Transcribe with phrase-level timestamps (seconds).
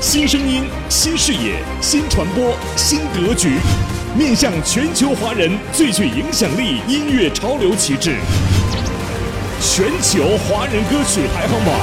[0.00, 3.58] 新声音、新视野、新传播、新格局，
[4.16, 8.16] 面向全球华人最具影响力音乐潮流旗帜——
[9.60, 11.74] 全球华人歌曲排行榜。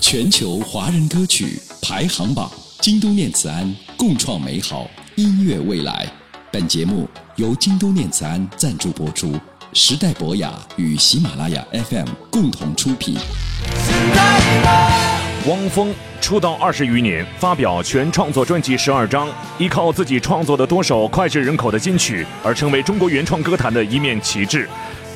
[0.00, 2.48] 全球华人歌曲排行榜，
[2.80, 6.06] 京都念慈庵共创美好音乐未来。
[6.52, 9.32] 本节目由京都念慈庵赞助播出，
[9.76, 13.16] 时代博雅与喜马拉雅 FM 共同出品。
[15.48, 24.68] 汪峰出道二十余年，发表全创作专辑十二张，依靠自己创作的多首脍炙人口的金曲，而成为中国原创歌坛的一面旗帜，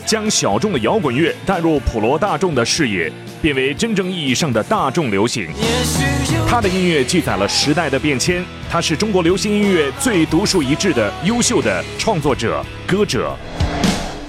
[0.04, 3.12] 将小众的摇滚乐带入普罗大众的视野。
[3.40, 5.48] 变为真正意义上的大众流行。
[6.48, 13.36] 他的音乐记载了时代的变迁，他是中国流行音乐最独树一帜的优秀的创作者、歌者。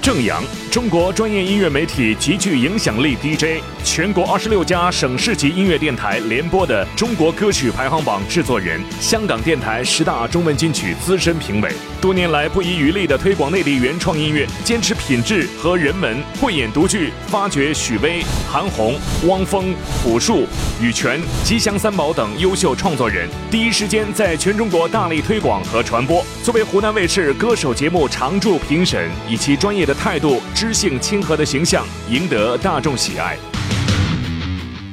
[0.09, 11.69] 正阳，中国专业音乐媒体极具影响力 DJ，全国二十六家省市级音乐电台联播的中国歌曲排行榜制作人，香港电台十大中文金曲资深评委，
[12.02, 18.95] 多年来不遗余力地推广内地原创音乐，坚持品质和人文，慧眼独具，发掘许巍、韩红、
[19.27, 20.47] 汪峰、朴树、
[20.81, 26.25] 羽泉、吉祥三宝等优秀创作人，第一时间在全中国大力推广和传播。
[26.43, 33.38] 作为湖南卫视歌手节目常驻评审，以其专业的态度、知性亲和的形象，赢得大众喜爱。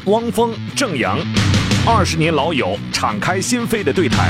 [0.06, 1.16] 汪峰、郑阳，
[1.86, 4.28] 二十年老友，敞开心扉的对谈，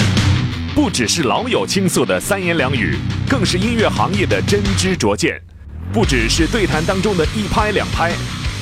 [0.75, 5.33] 不只是老友倾诉的三言两语，更是音乐行业的真知灼见；
[5.95, 8.13] 不只是对谈当中的一拍两拍，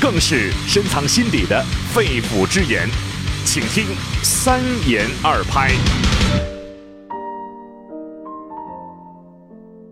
[0.01, 2.89] 更是深藏心底的肺腑之言。
[3.45, 3.87] 请听
[4.23, 5.73] 三言二拍。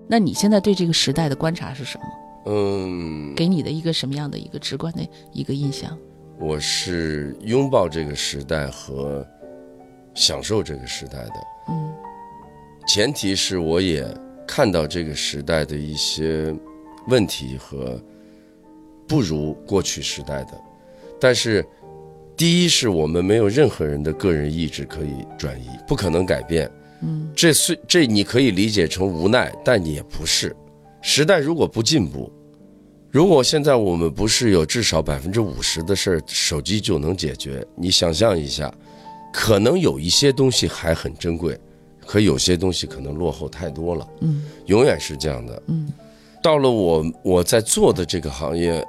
[0.09, 2.05] 那你现在对这个时代的观察是什么？
[2.47, 5.97] 嗯，给你的一个什么样的一个直观的一个印象？
[6.39, 9.25] 我是拥抱这个时代和
[10.13, 11.35] 享受这个时代的。
[11.69, 11.95] 嗯，
[12.89, 14.05] 前提是我也
[14.47, 16.53] 看到这个时代的一些
[17.07, 18.03] 问题和
[19.07, 20.61] 不如过去时代的。
[21.21, 21.65] 但是，
[22.37, 26.69] 第一是我们没有任何人的个人意志可以转移，不可能改变。
[27.03, 30.55] 嗯，这虽这你可以理解成无奈，但也不是。
[31.01, 32.33] 时代如果不进步，
[33.11, 38.73] 如果现在我们不是有至少百分之五十的事儿手机就能解决，你想象一下，
[39.33, 41.59] 可能有一些东西还很珍贵，
[42.07, 44.09] 可有些东西可能落后太多了。
[44.21, 45.63] 嗯，永远是这样的。
[45.67, 45.93] 嗯，
[46.41, 48.87] 到了我我在做的这个行业，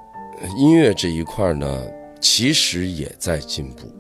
[0.57, 1.83] 音乐这一块呢，
[2.21, 3.91] 其实也在进步。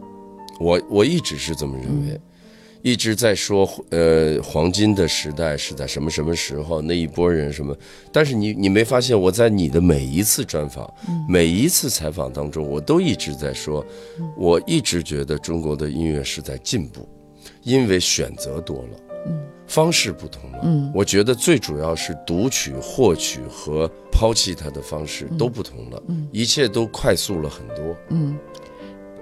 [0.59, 2.21] 我我一直是这么认为。
[2.83, 6.81] 一直在说，呃，黄金的时代是在什么什么时候？
[6.81, 7.73] 那一波人什么？
[8.11, 10.93] 但是你你没发现，我在你的每一次专访、
[11.27, 13.85] 每一次采访当中，我都一直在说，
[14.35, 17.07] 我一直觉得中国的音乐是在进步，
[17.61, 18.99] 因为选择多了，
[19.65, 20.91] 方式不同了。
[20.93, 27.95] 我觉得最主要是读取、获取和抛弃它的方式都不同了，一切都快速了很多。
[28.09, 28.37] 嗯，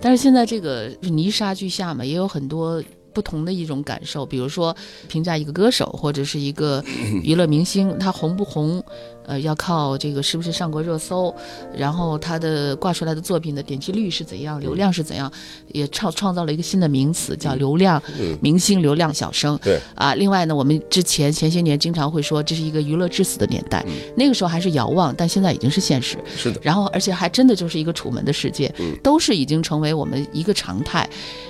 [0.01, 2.83] 但是现在这个泥沙俱下嘛，也有很多。
[3.13, 4.75] 不同的一种感受，比如说
[5.07, 6.83] 评价一个歌手或者是一个
[7.23, 8.83] 娱乐明星，他红不红，
[9.25, 11.33] 呃，要靠这个是不是上过热搜，
[11.75, 15.31] 然后他的挂出来的作品的点击率是怎样，流量是怎样，
[15.69, 18.01] 也创创造了一个新的名词叫流量
[18.41, 19.57] 明星、流量小生。
[19.63, 23.85] 对啊，另外呢，我们之前前些年经常会说这是一个娱乐至死的年代，
[24.15, 26.17] 那个时候还是遥望，但现在已经是现实。
[26.35, 26.59] 是的。
[26.63, 31.07] 然后而且还真的就是一个楚门的世界，都是已经成为我们一个常态。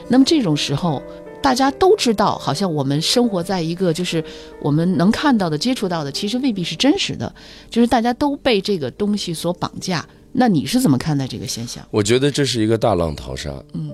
[0.08, 1.02] 那么这种时候。
[1.42, 4.24] 大家都知道，好像我们生活在一个就是
[4.62, 7.34] 我们能看到的、接触到的，其实未必是真实的。
[7.70, 10.08] 就是大家都被这个东西所绑架。
[10.32, 11.86] 那你是怎么看待这个现象？
[11.90, 13.52] 我觉得这是一个大浪淘沙。
[13.74, 13.92] 嗯，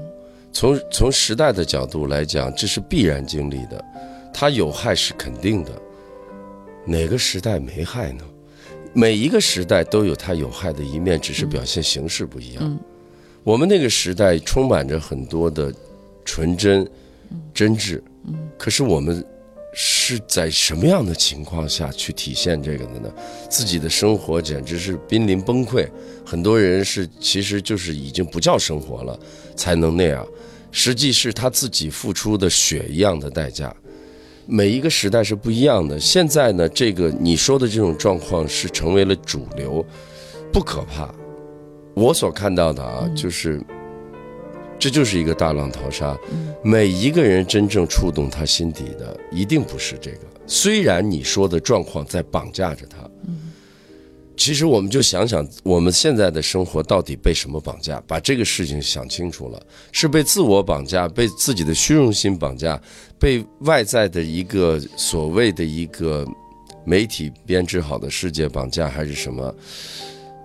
[0.51, 3.83] 从从时代的角度来讲，这是必然经历的，
[4.33, 5.71] 它有害是肯定的。
[6.85, 8.23] 哪个时代没害呢？
[8.93, 12.79] 每一个时代都有它有害的一面，只是表现形式不一样。
[13.43, 15.73] 我们那个时代充满着很多的
[16.25, 16.87] 纯真。
[17.53, 18.01] 真挚，
[18.57, 19.25] 可是我们
[19.73, 23.13] 是在什么样的情况下去体现这个的呢？
[23.49, 25.87] 自己的生活简直是濒临崩溃，
[26.25, 29.19] 很多人是其实就是已经不叫生活了，
[29.55, 30.25] 才能那样。
[30.71, 33.73] 实际是他自己付出的血一样的代价。
[34.45, 35.99] 每一个时代是不一样的。
[35.99, 39.85] 现在呢，这个你说的这种状况是成为了主流，
[40.51, 41.13] 不可怕。
[41.93, 43.61] 我所看到的啊，就是
[44.79, 46.17] 这就是一个大浪淘沙。
[46.63, 50.19] 每一个人真正触动他心底的，一定不是这个。
[50.45, 52.97] 虽然你说的状况在绑架着他，
[54.37, 58.01] 其实我们就想想，我们现在的生活到底被什么绑架？
[58.07, 62.79] 把这个事情想清楚了，是被自我绑架，被自己的虚荣心绑架，
[63.19, 66.25] 被外在的一个所谓的一个
[66.85, 69.53] 媒体编织好的世界绑架，还是什么？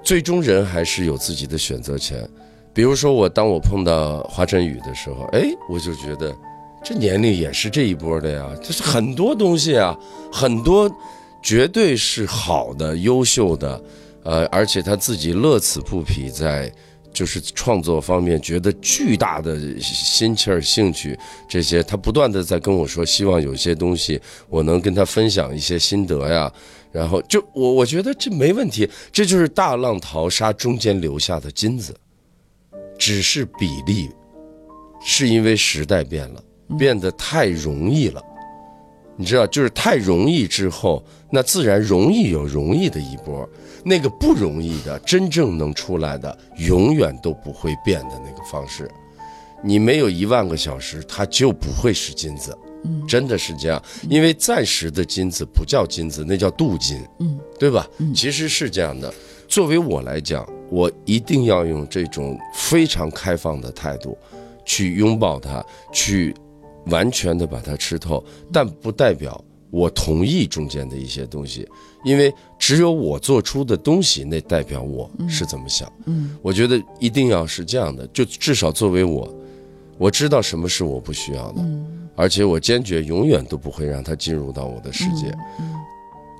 [0.02, 2.28] 最终人还是有自己的选择权。
[2.74, 6.34] 比如说我当我碰到华晨宇的时候，哎，我就觉得
[6.82, 9.98] 这年龄也是这一波的呀，就是很多东西啊，
[10.32, 10.90] 很多。
[11.44, 13.82] 绝对是好的、优秀的，
[14.22, 16.72] 呃，而且他自己乐此不疲，在
[17.12, 26.48] 就是创作方面觉得巨大的心气儿、兴趣这些，他不断的在跟我说，希望有些东西我能跟他分享一些心得呀。
[26.92, 31.92] 然后就我我觉得这没问题，这就是大浪淘沙中间留下的金子，
[33.04, 34.08] 只是比例
[35.04, 36.44] 是因为时代变了，
[36.78, 38.22] 变得太容易了。
[39.16, 43.48] 你知道，就是太容易之后，那自然容易有容易的一波，
[43.84, 48.88] 那个不容易的，真正能出来的，永远都不会变的那个方式。
[49.64, 52.56] 你没有一万个小时，它就不会是金子。
[52.84, 57.04] 嗯，真的是这样，因为暂时的金子不叫金子，那叫镀金。
[57.18, 57.84] 嗯，对吧？
[57.98, 59.12] 嗯，其实是这样的。
[59.48, 64.16] 作为我来讲，我一定要用这种非常开放的态度，
[64.64, 66.34] 去拥抱它，去。
[66.86, 69.40] 完全的把它吃透，但不代表
[69.70, 71.64] 我同意中间的一些东西，
[72.04, 75.88] 因为只有我做出的东西，那代表我是怎么想。
[76.06, 79.32] 嗯，我觉得一定要是这样的，就至少作为我，
[79.96, 81.62] 我知道什么是我不需要的，
[82.16, 85.28] 而且我坚决永远都不会让它进入到我的世界。
[85.60, 85.72] 嗯，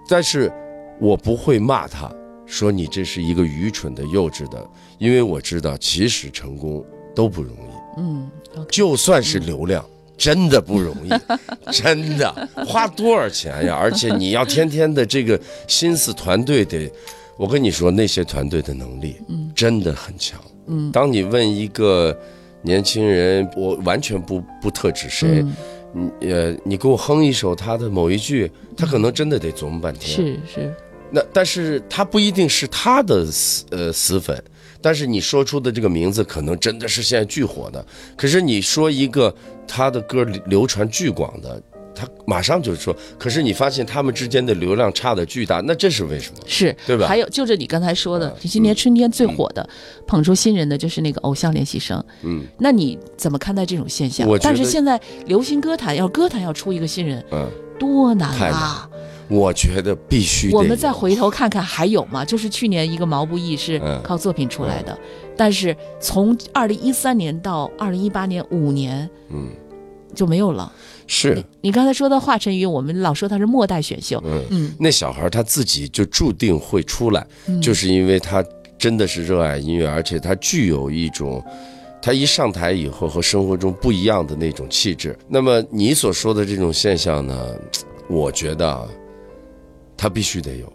[0.09, 0.53] 但是
[0.99, 2.13] 我不会骂他，
[2.53, 4.63] 说你这是一个愚蠢的、幼稚的，
[4.99, 6.85] 因为我知道其实成功
[7.15, 8.01] 都不容易。
[8.01, 8.31] 嗯，
[8.69, 9.83] 就算是流量。
[10.19, 11.11] 真的不容易，
[11.73, 13.75] 真的花多少钱呀？
[13.75, 16.89] 而且你要天天的这个心思，团队得，
[17.37, 20.39] 我跟你说，那些团队的能力，嗯，真的很强。
[20.67, 22.17] 嗯，当你问一个
[22.61, 25.45] 年轻人，我完全不不特指谁，
[25.93, 30.15] 你呃，你给我哼一首他的某一句，他可能真的得琢磨半天。
[30.15, 30.75] 是是，
[31.13, 34.43] 那但是他不一定是他的死呃死粉。
[34.85, 37.87] 但是你说出的这个名字可能真的是现在巨火的，
[38.17, 39.33] 可是你说一个
[39.65, 41.63] 他的歌流传巨广的，
[41.95, 46.39] 他马上就说，可是你发现他们之间的流量差的巨大，那这是为什么？
[46.49, 47.07] 是，对吧？
[47.07, 49.65] 还有就是你刚才说的，今年春天最火的
[50.05, 54.29] 捧出新人的就是那个偶像练习生，嗯，那你怎么看待这种现象？
[54.43, 57.49] 但是现在流行歌坛要歌坛要出一个新人，嗯，
[57.79, 58.89] 多难啊！
[59.33, 60.53] 我觉得必须。
[60.53, 62.23] 我们再回头看看还有吗？
[62.23, 64.97] 就是去年一个毛不易是靠作品出来的，
[65.35, 69.49] 但是从二零一三年到二零一八年五年，嗯，
[70.15, 70.71] 就没有了。
[71.07, 74.23] 是你刚才说的华晨宇，我们老说他是末代选秀。
[74.25, 77.27] 嗯嗯，那小孩他自己就注定会出来，
[77.63, 78.45] 就是因为他
[78.77, 81.43] 真的是热爱音乐，而且他具有一种，
[82.03, 85.19] 他一上台以后和生活中不一样的那种气质。
[85.27, 87.49] 那么你所说的这种现象呢？
[88.09, 88.89] 我觉得。
[90.03, 90.73] 它必须得有，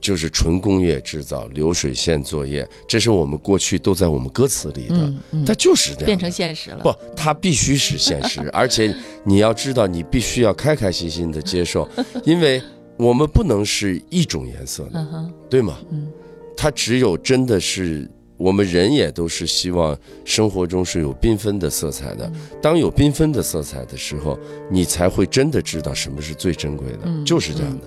[0.00, 5.14] 就是纯工业制造、流水线作业，这是我们过去都在我们歌词里的，
[5.46, 6.78] 它就是这样变成现实了。
[6.82, 11.88] 不，它必须是现实， 而且你要知道，你必须要开开心心的接受，
[12.26, 12.60] 因为
[12.96, 15.78] 我们不能是一种颜色的，对吗？
[15.92, 16.08] 嗯，
[16.56, 18.10] 它只有真的是。
[18.36, 22.30] 我们人也都是希望生活中是有缤纷的色彩的。
[22.60, 24.38] 当有缤纷的色彩的时候，
[24.70, 27.86] 你才会真的知道什么是最珍贵的，就是这样的。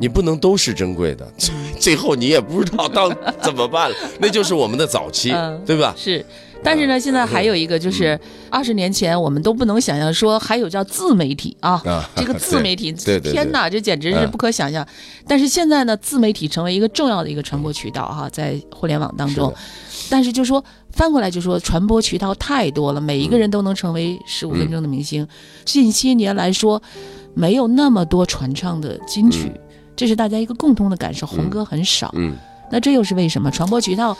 [0.00, 1.26] 你不能都是珍贵的，
[1.78, 3.10] 最后你也不知道当
[3.42, 3.96] 怎么办了。
[4.20, 5.30] 那就是我们的早期，
[5.66, 5.94] 对吧？
[5.96, 6.24] 是。
[6.62, 8.18] 但是呢，现在还有一个就是，
[8.50, 11.82] 二十年前我们都不能想象说还有叫自媒体啊，
[12.14, 12.92] 这个自媒体，
[13.24, 14.86] 天哪，这简直是不可想象。
[15.26, 19.52] 但是现在呢，自媒体成为一个重要的一个传播渠道哈，在互联网当中。
[20.10, 25.26] 但是就说翻过来就说传播渠道太多了，每一个人都能成为十五分钟的明星。
[25.64, 26.82] 近些年来说，
[27.32, 29.52] 没有那么多传唱的金曲，
[29.94, 32.12] 这是大家一个共同的感受，红歌很少。
[32.16, 32.34] 嗯，
[32.70, 33.50] 那这又是为什么？
[33.50, 34.16] 传播渠道。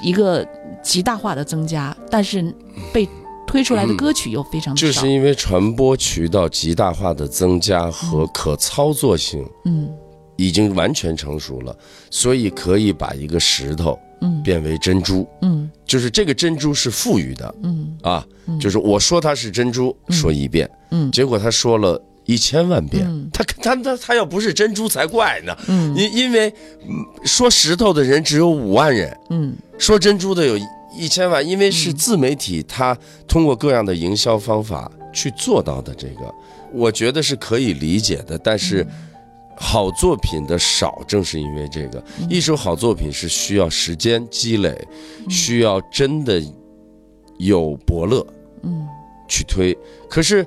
[0.00, 0.46] 一个
[0.80, 2.54] 极大化的增加，但是
[2.92, 3.08] 被
[3.48, 4.86] 推出来的歌曲又非常的少。
[4.86, 9.90] 就是因为传播渠道极大化的增加和可操作性嗯
[10.36, 11.76] 已经完全成熟了，
[12.12, 18.24] 所以可以把一个石头嗯变为珍珠，嗯就是这个珍珠是富裕的嗯啊，
[18.60, 23.28] 就是我说它是珍珠，说一遍，嗯结果他说了一千万遍，嗯。
[23.32, 25.96] 他他他他要不是珍珠才怪呢，嗯。
[25.96, 26.52] 因因为
[26.86, 29.56] 嗯说石头的人只有五万人，嗯。
[29.78, 30.58] 说珍珠的有
[30.94, 36.34] 一千万，因为是自媒体，他通过各样的营销方法去做到的这个，
[36.72, 38.36] 我觉得是可以理解的。
[38.36, 38.86] 但是，
[39.56, 44.76] 好作品的少，正是因为这个，一首好作品是需要时间积累，
[45.30, 46.42] 需要真的
[47.38, 48.26] 有伯乐
[48.62, 48.86] 嗯。
[49.28, 49.76] 去推。
[50.08, 50.44] 可是，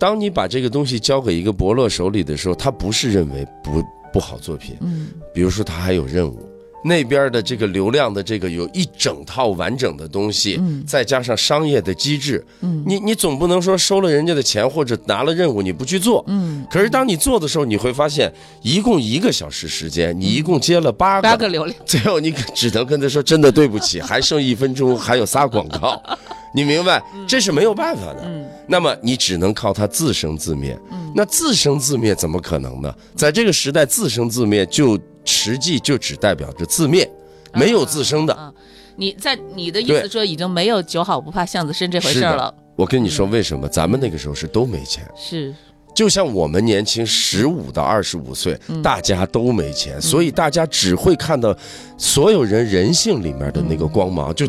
[0.00, 5.08] 当你把这个东西交给一个伯乐手里的时候，他不是认为不不好作品，嗯。
[5.34, 6.40] 比如说他还有任务，
[6.82, 16.24] 那边的这个流量的这个有一整套完整的东西，嗯再加上商业的机制，嗯你你总不能说收了人家的钱或者拿了任务你不去做。
[16.28, 18.32] 嗯，可是当你做的时候，你会发现，
[18.62, 21.76] 一共一个小时时间，你一共接了八个，八个流量。
[21.84, 26.00] 最后你只能跟他说真的对不起，还剩一分钟，还有仨广告，
[26.54, 27.02] 你明白？
[27.28, 28.22] 这是没有办法的。
[28.24, 30.78] 嗯那么你只能靠它自生自灭。
[31.12, 32.94] 那自生自灭怎么可能呢？
[33.16, 37.08] 在这个时代，自生自灭就实际就只代表着字面，
[37.54, 38.34] 没有自生的。
[38.34, 38.52] 啊，
[38.96, 45.04] 你在你的意思说已经没有酒好不怕巷子深这回事儿了，我跟你说，为什么咱们那个时候是都没钱？
[45.16, 45.54] 是
[45.92, 51.54] 就像我们年轻十五到二十五岁，大家都没钱，所以大家只会看到
[51.98, 54.32] 所有人人性里面的那个光芒。
[54.34, 54.46] 就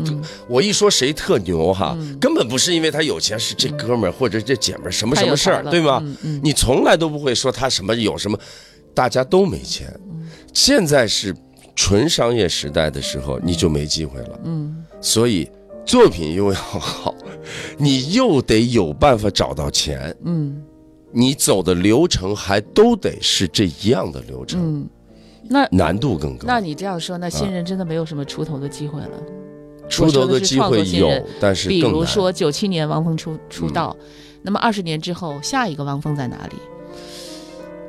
[0.48, 6.00] 我一说谁特牛哈，根本不是因为他有钱，是这哥们儿或者这姐们儿什么什么事儿，对吗？
[6.42, 8.38] 你从来都不会说他什么有什么，
[8.94, 9.92] 大家都没钱。
[10.52, 11.34] 现在是
[11.74, 14.40] 纯商业时代的时候，你就没机会了。
[14.44, 15.50] 嗯所以
[15.84, 17.14] 作品又要好，
[17.76, 20.14] 你又得有办法找到钱。
[20.24, 20.62] 嗯
[21.14, 24.88] 你走的流程还都得是这一样的流程，嗯，
[25.42, 26.44] 那难度更高。
[26.46, 29.10] 那你这样说，那新人真的没有什么出头的机会了。
[29.90, 31.80] 出头的机会有，但是比。
[31.82, 33.94] 如说九七年王峰出出道，
[34.40, 36.56] 那么二十年之后，下一个王峰在哪里？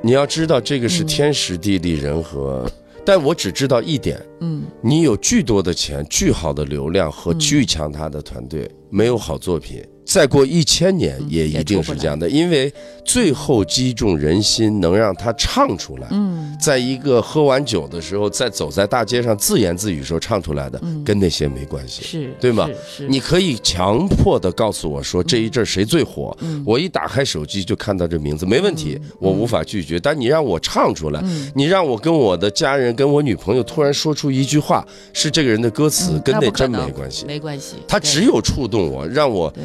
[0.04, 1.08] 你要知道，这个是嗯。
[1.08, 2.70] 天时地利人和。
[3.06, 4.64] 但我只知道一点：嗯。
[4.82, 9.82] 你有巨多的钱、巨好的流量和巨强大的团队，没有好作品，
[10.14, 12.30] 再过一千年嗯也一定是这样的。
[12.30, 12.72] 因为
[13.04, 16.08] 最后击中人心，能让他唱出来。
[16.12, 22.04] 嗯在一个喝完酒的时候，在走在大街上自言自语时候唱出来的，嗯跟那些没关系。
[22.04, 22.70] 是对吗
[23.10, 30.00] 你可以强迫的告诉我说这一阵谁最火，嗯我一打开手机就看到这名字，没问题，我无法拒绝。
[30.00, 37.26] 但你让我唱出来，嗯你让我跟我的家人、跟我女朋友突然说出一句话，是这个人的歌词，嗯跟那真没关系。
[37.26, 39.64] 没关系，他只有触动我，让我对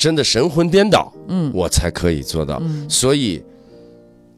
[0.00, 2.58] 真的神魂颠倒，嗯我才可以做到。
[2.62, 3.42] 嗯所以，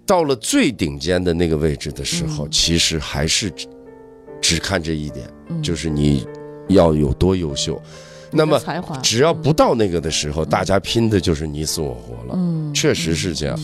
[0.04, 3.68] 到了最顶尖的那个位置的时候，嗯其实还是只
[4.40, 6.26] 只看这一点，嗯就是你
[6.68, 7.80] 要有多优秀。
[8.32, 12.34] 那么，才华只要不到那个的时候，大家拼的就是你死我活了。
[12.34, 13.56] 嗯确实是这样。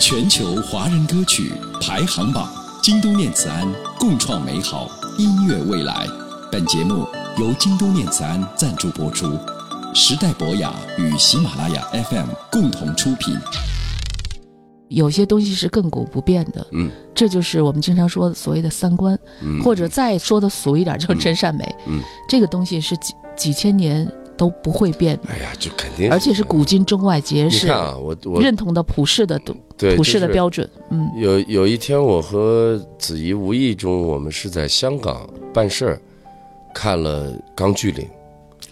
[0.00, 1.50] 全球华人歌曲
[1.82, 2.50] 排行榜，
[2.82, 6.08] 京都念慈庵共创美好音乐未来。
[6.50, 7.06] 本节目
[7.38, 9.38] 由京都念慈庵赞助播出，
[9.96, 13.36] 时代博雅与喜马拉雅 FM 共同出品。
[14.88, 21.64] 有些东西是亘古不变的，嗯，这就是我们经常说的所谓的三观，嗯或者再说的俗一点，就是真善美。
[21.86, 30.68] 嗯，这个东西是几几千年都不会变的，哎呀，就肯定，而且是古今中外皆你是看啊，我我认同的普世的东对普世的就是标准。
[30.90, 36.00] 嗯有有一天，我和子怡无意中，我们是在香港办事儿，
[36.74, 38.04] 看了《钢锯岭》。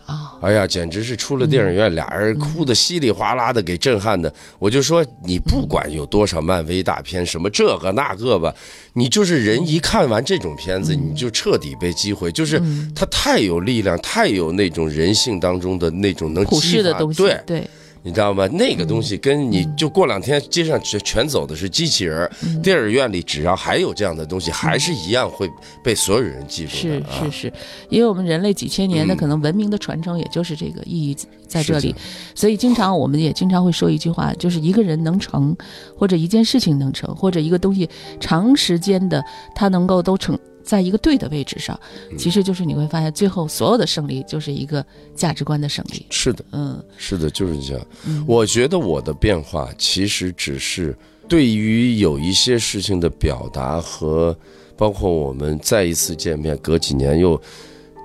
[0.07, 4.33] 啊，哎呀，简直是出了电影院，俩人哭的稀里哗啦的，给震撼的。
[4.59, 8.55] 我就说，你不管有多少漫威大片，什么这个那个吧，
[8.95, 12.31] 你就是人一看完这种片子，你就彻底被击毁。
[12.33, 12.91] 就是嗯。
[12.95, 17.71] 它太有力量，太有那种人性当中的那种能普激发世的东西，对，对，
[18.03, 18.47] 你知道吗？
[18.49, 22.31] 那个东西跟你嗯就过两天街上全全走的是机器人儿，
[22.63, 25.49] 电影院里只要还有这样的东西，还是一样会
[25.85, 27.31] 被所有人记住是的啊是。
[27.31, 27.53] 是，
[27.89, 31.17] 因为我们人类几千年的嗯可能文明的传承，也就是这个意义
[31.47, 31.95] 在这里。
[32.35, 35.57] 所以经常我们也经常会说一句话，就是一个人能成，
[35.97, 40.39] 或者一件事情能成，或者一个东西长时间的它能够都成。
[40.63, 41.79] 在一个对的位置上，
[42.11, 42.17] 嗯。
[42.17, 46.07] 其实就是你会发现，最后所有的胜利就是一个价值观的胜利。
[46.11, 46.83] 是的，嗯。
[46.97, 47.87] 是的，就是这样。
[48.07, 48.25] 嗯。
[48.27, 50.97] 我觉得我的变化其实只是
[51.29, 54.37] 对于有一些事情的表达和，
[54.77, 57.41] 包括我们再一次见面，隔几年又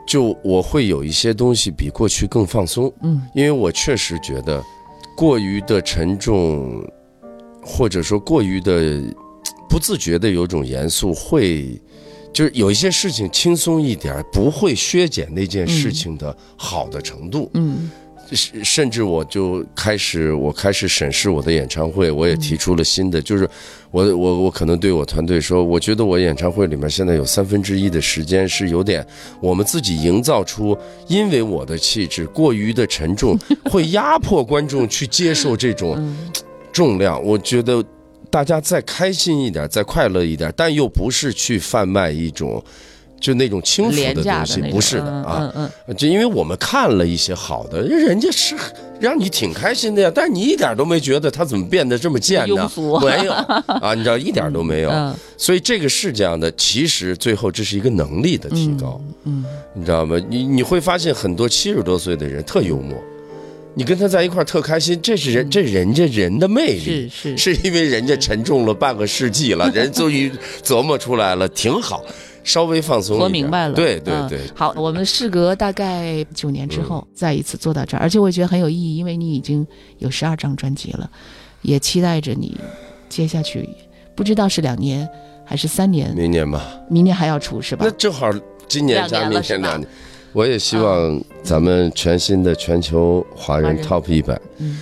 [0.07, 3.21] 就我会有一些东西比过去更放松，嗯。
[3.33, 4.63] 因为我确实觉得
[5.15, 6.85] 过于的沉重，
[7.61, 9.01] 或者说过于的
[9.67, 11.79] 不自觉的有种严肃，会
[12.33, 17.49] 就是有一些事情轻松一点，不会削减那件事情的好的程度。
[17.53, 17.89] 嗯
[18.33, 23.49] 甚甚至我就开始，我开始审视我的演唱会，我也提出了新的，就是
[23.89, 29.05] 我我我可能对我团队说，我觉得我演唱会里面现在有三分之一的时间是有点
[29.39, 33.39] 我们自己营造出，因为我的气质过于的沉重，
[33.71, 36.17] 会压迫观众去接受这种嗯
[36.73, 37.23] 重量。
[37.23, 37.81] 我觉得
[38.29, 42.63] 大家再开心一点，再快乐一点，但又不是去贩卖一种。
[43.19, 48.55] 就那种轻浮的东西，不是的嗯啊，嗯嗯，就因为我们看了一些好的，人家是
[48.99, 52.69] 让你挺开心的呀，但是你一点都没觉得他怎么变得这么贱呢
[53.01, 53.33] 没有
[53.81, 54.91] 啊，你知道一点都没有。
[54.91, 59.43] 嗯所以这个是这样的，其实最后这是一个能力的提高，嗯
[59.73, 60.15] 你知道吗？
[60.29, 62.95] 你你会发现很多七十多岁的人特幽默，
[63.77, 67.07] 你跟他在一块儿特开心，这是人这人家人的魅力。
[67.07, 70.31] 是是是因为人家沉重了半个世纪了， 人终于
[70.63, 72.03] 琢磨出来了，挺好，
[72.43, 73.19] 稍微放松。
[73.19, 73.75] 活明白了。
[73.75, 79.65] 对对嗯对，好，我们事隔大概九年之后、再一次坐到这儿，而且我也觉得很有意义，因为你已经
[79.99, 81.07] 有十二张专辑了，
[81.61, 82.57] 也期待着你
[83.07, 83.69] 接下去，
[84.15, 85.07] 不知道是两年
[85.45, 86.67] 还是三年，明年吧。
[86.89, 87.91] 明年还要出是吧那？
[87.91, 88.27] 正好
[88.67, 89.87] 今年加明年两年，
[90.37, 94.77] 我也希望咱们全新的全球华人 Top 一百嗯。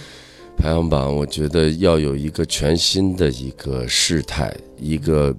[0.58, 5.34] 排行榜，我觉得要有一个全新的一个事态，一个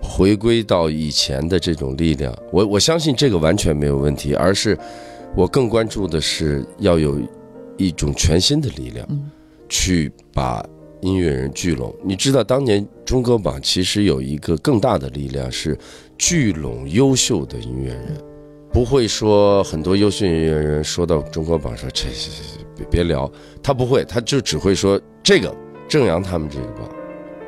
[0.00, 2.32] 回归到以前的这种力量。
[2.52, 4.78] 我我相信这个完全没有问题，而是
[5.34, 7.20] 我更关注的是要有
[7.76, 9.28] 一种全新的力量嗯，
[9.68, 10.64] 去把
[11.00, 11.92] 音乐人聚拢。
[12.04, 15.76] 你知道，当年中歌榜其实有一个更大的力量是
[16.16, 18.16] 聚拢优秀的音乐人，
[18.74, 22.06] 不会说很多优秀音乐人说到中国榜说这
[22.76, 23.30] 别别聊，
[23.62, 25.54] 他不会，他就只会说这个
[25.88, 26.88] 正阳他们这个榜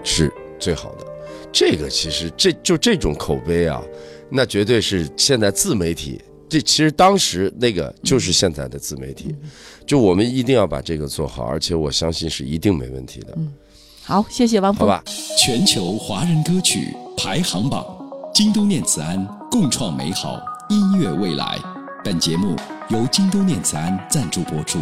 [0.05, 1.05] 是最好的。
[1.51, 3.83] 这个其实这就这种口碑啊，
[4.31, 6.23] 那绝对是现在自媒体。
[6.49, 9.35] 这其实当时那个就是现在的自媒体，
[9.85, 13.37] 就我们一定要把这个做好，而且我相信是一定没问题的，
[14.05, 14.79] 好，谢谢王峰。
[14.79, 15.03] 好吧？
[15.37, 17.85] 全球华人歌曲排行榜，
[18.33, 21.59] 京都念慈庵共创美好音乐未来。
[22.03, 22.57] 本节目
[22.89, 24.81] 由京都念慈庵赞助播出，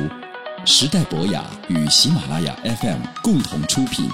[0.64, 4.08] 时代博雅与喜马拉雅 FM 共同出品。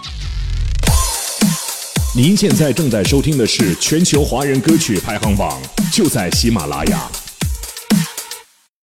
[2.16, 5.60] 您现在正在收听的是全球华人歌曲排行榜，
[5.92, 7.08] 就在喜马拉雅。